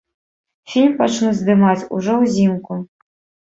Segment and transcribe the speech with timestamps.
[0.73, 2.83] Фільм пачнуць здымаць ужо ўзімку.